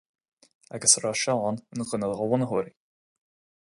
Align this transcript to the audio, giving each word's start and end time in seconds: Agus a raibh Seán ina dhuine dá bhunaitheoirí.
Agus 0.77 0.95
a 0.97 0.99
raibh 1.03 1.19
Seán 1.25 1.61
ina 1.71 1.89
dhuine 1.91 2.13
dá 2.15 2.19
bhunaitheoirí. 2.33 2.77